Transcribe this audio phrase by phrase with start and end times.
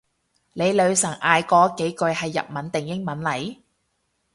[0.53, 3.59] 你女神嗌嗰幾句係日文定英文嚟？